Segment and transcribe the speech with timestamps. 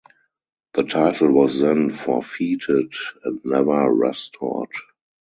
[0.73, 2.91] The title was then forfeited
[3.23, 4.71] and never restored.